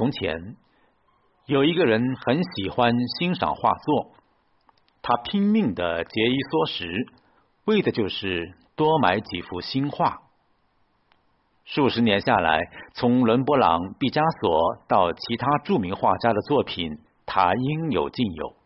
[0.00, 0.56] 从前
[1.44, 4.14] 有一个人很喜欢欣赏画作，
[5.02, 7.06] 他拼命的节衣缩食，
[7.66, 10.22] 为的就是多买几幅新画。
[11.66, 12.60] 数十年下来，
[12.94, 18.56] 从伦勃朗、毕加索到其他著名画家的作品，他应有尽有。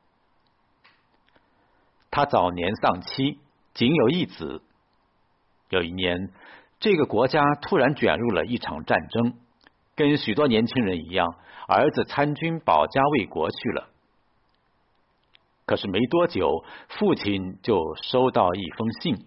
[2.12, 3.41] 他早年丧妻，
[3.73, 4.62] 仅有一子。
[5.71, 6.30] 有一年，
[6.79, 9.35] 这个国家突然卷入了一场战争，
[9.97, 11.37] 跟许多年轻人一样，
[11.69, 13.91] 儿子参军保家卫国去了。
[15.66, 19.27] 可是没多久，父亲就收到一封信，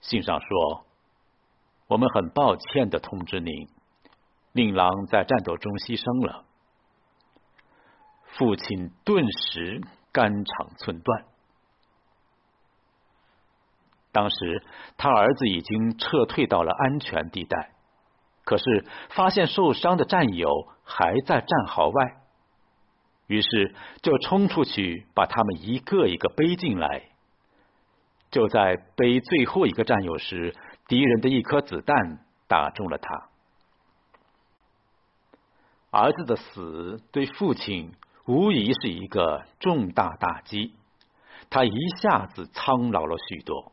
[0.00, 0.86] 信上说。
[1.88, 3.68] 我们很抱歉的通知您，
[4.52, 6.44] 令郎在战斗中牺牲了。
[8.24, 9.80] 父亲顿时
[10.12, 11.24] 肝肠寸断。
[14.12, 14.64] 当时
[14.96, 17.75] 他儿子已经撤退到了安全地带，
[18.46, 20.48] 可是发现受伤的战友
[20.82, 22.22] 还在战壕外，
[23.26, 27.02] 于是就冲出去把他们一个一个背进来。
[28.30, 30.56] 就在背最后一个战友时。
[30.88, 33.28] 敌人的一颗子弹打中了他，
[35.90, 37.92] 儿子的死对父亲
[38.24, 40.76] 无疑是一个重大打击，
[41.50, 43.72] 他一下子苍老了许多。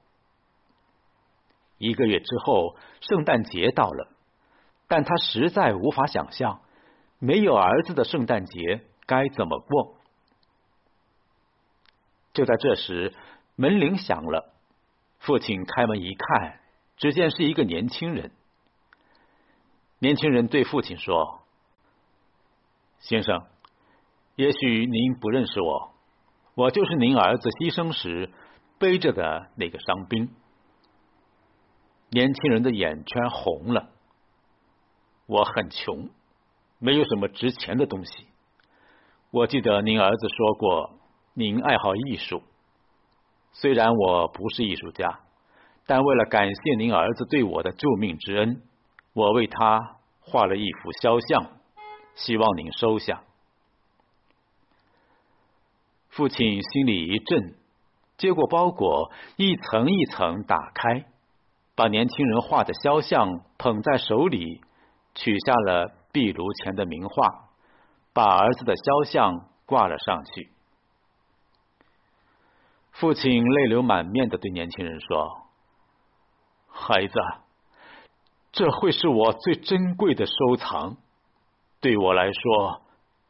[1.78, 4.08] 一个月之后，圣诞节到了，
[4.88, 6.62] 但他实在无法想象
[7.20, 9.98] 没有儿子的圣诞节该怎么过。
[12.34, 13.14] 就在这时，
[13.56, 14.54] 门铃响了，
[15.20, 16.60] 父亲开门一看。
[16.96, 18.32] 只见是一个年轻人。
[19.98, 21.42] 年轻人对父亲说
[23.02, 23.48] ：“先生，
[24.36, 25.92] 也许您不认识我，
[26.54, 28.32] 我就是您儿子牺牲时
[28.78, 30.30] 背着的那个伤兵。”
[32.12, 33.90] 年轻人的眼圈红了。
[35.34, 36.12] 我很穷，
[36.78, 38.28] 没有什么值钱的东西。
[39.32, 40.92] 我记得您儿子说过，
[41.34, 42.44] 您爱好艺术。
[43.52, 45.22] 虽然我不是艺术家。
[45.86, 48.62] 但为了感谢您儿子对我的救命之恩，
[49.14, 51.48] 我为他画了一幅肖像，
[52.16, 53.24] 希望您收下。
[56.10, 57.56] 父亲心里一震，
[58.18, 61.06] 接过包裹，一层一层打开，
[61.76, 64.62] 把年轻人画的肖像捧在手里，
[65.16, 67.50] 取下了壁炉前的名画，
[68.14, 70.50] 把儿子的肖像挂了上去。
[72.92, 75.42] 父亲泪流满面的对年轻人说。
[76.76, 77.14] 孩子，
[78.52, 80.98] 这会是我最珍贵的收藏。
[81.80, 82.82] 对我来说，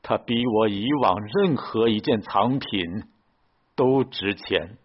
[0.01, 3.03] 它比我以往任何一件藏品
[3.75, 4.77] 都值钱。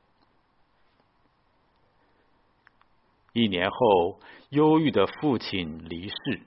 [3.32, 4.20] 一年后，
[4.50, 6.40] 忧郁的父亲离世，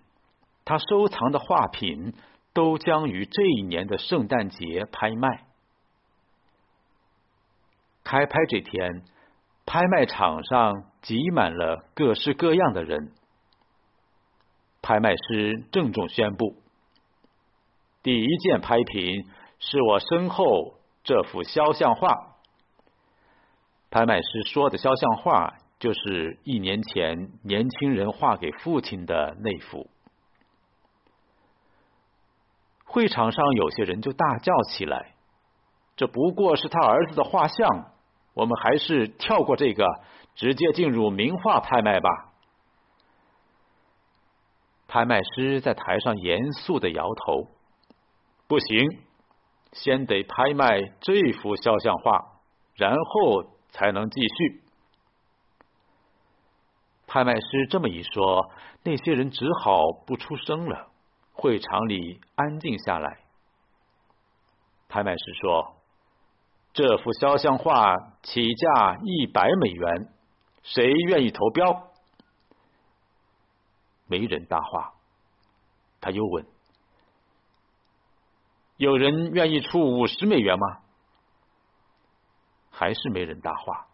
[0.72, 2.14] 他收藏的画品
[2.54, 5.44] 都将于这一年的圣诞节拍卖。
[8.06, 9.04] 开拍这天。
[9.66, 13.12] 拍卖场上挤满了各式各样的人。
[14.82, 16.56] 拍卖师郑重宣布
[18.02, 19.26] ：“第一件拍品
[19.60, 22.38] 是我身后这幅肖像画。”
[23.92, 29.90] 拍卖师说的肖像画就是一年前年轻人画给父亲的那幅。
[32.92, 35.14] 会场上有些人就大叫起来
[35.96, 37.86] ：“这不过是他儿子的画像！”
[38.36, 39.86] 我们还是跳过这个，
[40.36, 42.10] 直接进入名画拍卖吧。
[44.88, 47.48] 拍卖师在台上严肃的摇头
[48.48, 48.86] ：“不行，
[49.72, 52.42] 先得拍卖这幅肖像画，
[52.76, 54.62] 然后才能继续。”
[57.08, 58.50] 拍卖师这么一说，
[58.84, 60.91] 那些人只好不出声了。
[61.42, 63.18] 会场里安静下来。
[64.88, 65.76] 拍卖师说。
[66.74, 70.14] 这幅肖像画起价一百美元，
[70.64, 71.92] 谁愿意投标？
[74.08, 74.94] 没人答话。
[76.00, 76.46] 他又问
[78.78, 80.80] ：“有人愿意出五十美元吗？”
[82.72, 83.88] 还是没人答话。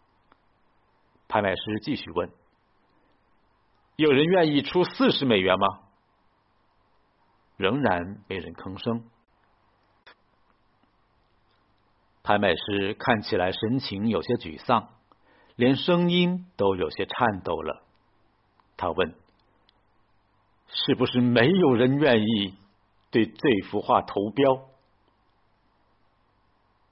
[1.26, 2.30] 拍卖师继续问
[3.96, 5.80] ：“有人愿意出四十美元吗？”
[7.58, 9.04] 仍然没人吭声。
[12.22, 14.88] 拍卖师看起来神情有些沮丧，
[15.56, 17.82] 连声音都有些颤抖了。
[18.76, 19.14] 他问
[20.68, 22.54] ：“是不是没有人愿意
[23.10, 24.68] 对这幅画投标？”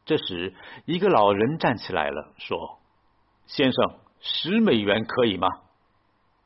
[0.06, 0.54] 这时，
[0.84, 2.78] 一个老人站起来了，说
[3.46, 5.48] ：“先生，十美元可以吗？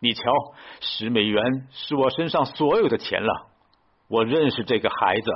[0.00, 0.22] 你瞧，
[0.80, 3.49] 十美元是我身上所有的钱了。
[4.10, 5.30] 我认识这个孩子，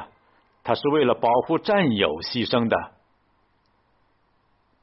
[0.65, 2.77] 他是为了保护战友牺牲的。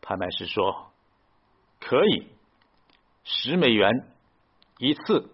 [0.01, 0.93] 拍卖师说
[1.81, 2.29] ：“可以，
[3.25, 3.91] 十美元
[4.77, 5.29] 一次，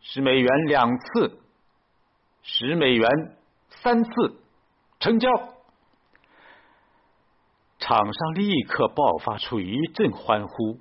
[0.00, 1.38] 十美元两次，
[2.42, 3.36] 十美元
[3.68, 4.40] 三次，
[4.98, 5.28] 成交。”
[7.78, 10.80] 场上立刻爆发出一阵欢呼，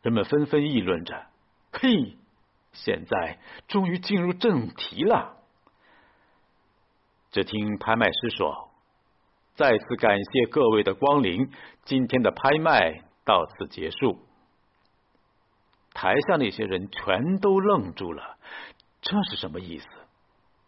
[0.00, 1.26] 人们纷纷议论着
[1.72, 2.16] ：“嘿，
[2.72, 3.38] 现在
[3.68, 5.36] 终于进入正题了。”
[7.32, 8.70] 只听拍卖师说
[9.56, 11.50] ：“再次感谢各位的光临，
[11.84, 14.18] 今天的拍卖到此结束。”
[15.94, 18.36] 台下那些人全都愣住了，
[19.00, 19.86] 这是什么意思？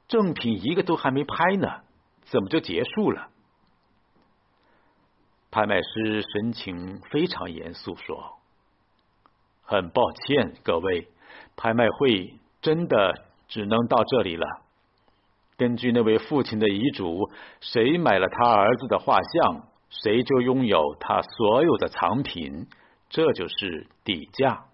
[0.09, 1.83] 正品一个都还没拍呢，
[2.23, 3.29] 怎么就结束了？
[5.51, 8.39] 拍卖师神情非常严肃说
[9.65, 11.09] ：“很抱歉，各位，
[11.57, 14.47] 拍卖会真的只能到这里了。
[15.57, 17.31] 根据那位父亲的遗嘱，
[17.61, 22.67] 谁买了他儿子的画像，谁就拥有他所有的藏品，
[23.09, 24.65] 这就是底价。”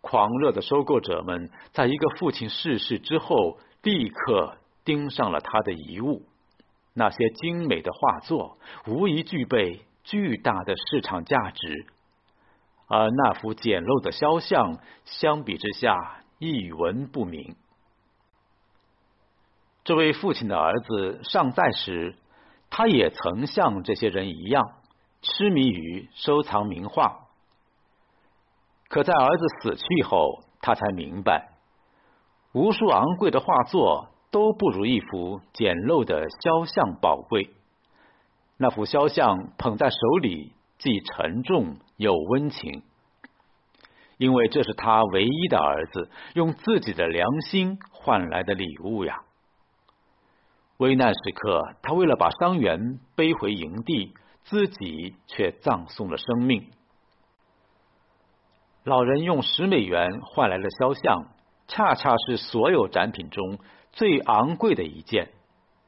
[0.00, 6.22] 狂热的收购者们在一个父亲逝世之后，立刻盯上了他的遗物。
[6.94, 11.86] 那些精美的画作无疑具备巨大的市场价值，
[12.88, 17.54] 而那幅简陋的肖像相比之下一文不名。
[19.88, 22.14] 这位父亲的儿子尚在时，
[22.68, 24.72] 他也曾像这些人一样
[25.22, 27.28] 痴迷于收藏名画。
[28.90, 31.52] 可在儿子死去后，他才明白，
[32.52, 34.10] 无数昂贵的画作。
[34.30, 37.48] 都不如一幅简陋的肖像宝贵。
[38.58, 42.82] 那幅肖像捧在手里，既沉重又温情，
[44.18, 49.22] 因为这是他唯一的儿子用自己的良心换来的礼物呀。
[50.78, 54.14] 危难时刻，他为了把伤员背回营地，
[54.44, 56.70] 自己却葬送了生命。
[58.84, 61.26] 老人用十美元换来了肖像，
[61.66, 63.58] 恰恰是所有展品中。
[63.90, 65.30] 最昂贵的一件，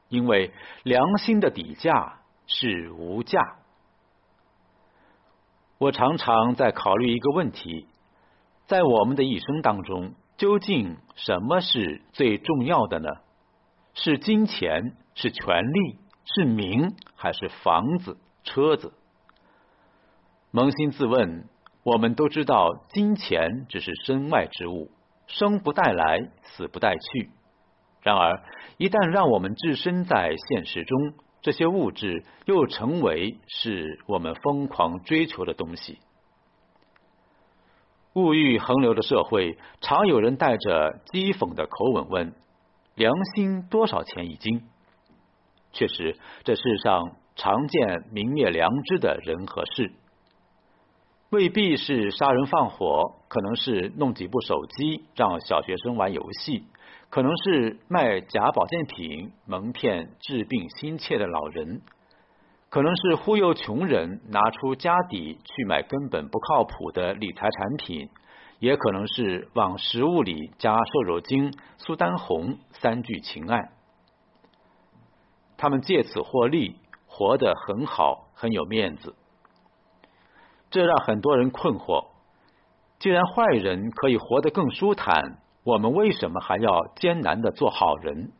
[0.09, 0.51] 因为
[0.83, 3.39] 良心的底价是无价。
[5.77, 7.87] 我常常在考虑一个问题：
[8.67, 13.09] 在我们的一生当中，究竟什么是最重要的呢？
[13.93, 18.93] 是金钱，是权力，是名，还是房子、车子？
[20.53, 21.45] 扪心自问，
[21.83, 24.91] 我们都知道，金钱只是身外之物，
[25.27, 27.29] 生不带来，死不带去。
[28.01, 28.43] 然而，
[28.77, 35.99] 一旦让我们置身在现实中，这些物质又成为是我们疯狂追求的东西。
[38.13, 42.33] 物欲横流的社会，常有人带着讥讽的口吻问
[42.95, 44.63] ：“良心多少钱一斤？”
[45.73, 49.93] 确实，这世上常见泯灭良知的人和事，
[51.29, 56.65] 未必是杀人放火，可能是弄几部手机让小学生玩游戏。
[57.09, 61.81] 可能是卖假保健品蒙骗治病心切的老人，
[62.69, 68.09] 可能是忽悠穷人拿出家底去买根本不靠谱的理财产品，
[68.61, 73.71] 也可能是往食物里加瘦肉精、苏丹红三聚氰胺。
[75.57, 79.15] 他们借此获利，活得很好，很有面子。
[80.69, 82.09] 这让很多人困惑：
[82.99, 85.39] 既然坏人可以活得更舒坦。
[85.63, 88.31] 我们为什么还要艰难的做好人？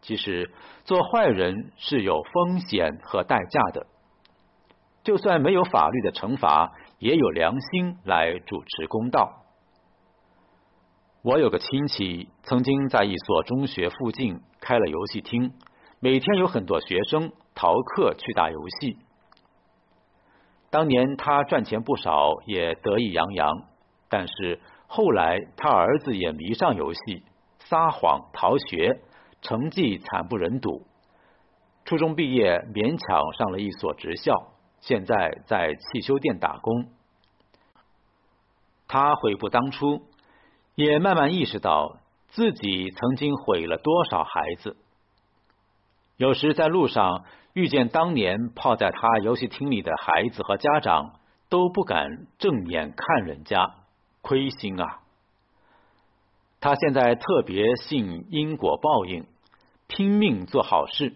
[0.00, 0.52] 其实
[0.84, 3.86] 做坏人是有风险和代价的。
[5.02, 9.42] 就算没有法律的惩罚，也有良心来主持公道。
[11.22, 15.52] 我有个亲戚曾经在一所中学附近开了游戏厅，
[16.00, 18.98] 每天有很多学生逃课去打游戏。
[20.70, 23.50] 当年他赚钱不少，也得意洋洋，
[24.08, 24.60] 但是。
[24.88, 27.24] 后来，他儿子也迷上游戏，
[27.58, 29.00] 撒谎逃学，
[29.42, 30.86] 成绩惨不忍睹。
[31.84, 34.32] 初中毕业，勉强上了一所职校，
[34.86, 36.86] 现在在汽修店打工。
[38.86, 40.06] 他悔不当初，
[40.76, 44.76] 也慢慢意识到自己曾经毁了多少孩子。
[46.16, 53.74] 有时在路上遇见当年泡在他游戏厅里的孩子和家长，都不敢正眼看人家。
[54.22, 55.00] 亏心啊！
[56.60, 59.26] 他现在特别信因果报应，
[59.88, 61.14] 拼命做好事，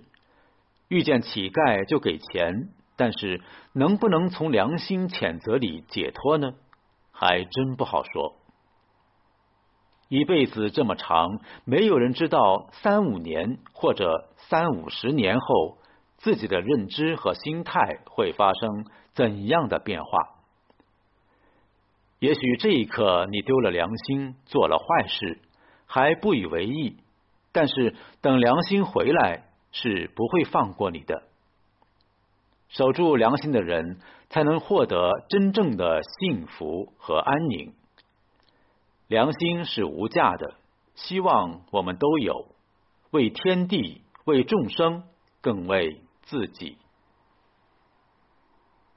[0.88, 2.68] 遇见乞丐就给钱。
[3.00, 3.40] 但是
[3.72, 6.52] 能不能从良心谴责里解脱呢？
[7.10, 8.36] 还真不好说。
[10.10, 15.78] 一辈子这么长，没有人知道三五年或者三五十年后，
[16.18, 20.10] 自己的认知和心态会发生怎样的变化。
[22.18, 25.40] 也许这一刻你丢了良心，做了坏事，
[25.86, 26.98] 还不以为意。
[27.50, 31.29] 但是等良心回来，是不会放过你的。
[32.70, 33.98] 守住良心的人，
[34.28, 37.74] 才能获得真正的幸福和安宁。
[39.08, 40.54] 良心是无价的，
[40.94, 42.46] 希望我们都有，
[43.10, 45.02] 为天地，为众生，
[45.40, 46.78] 更为自己。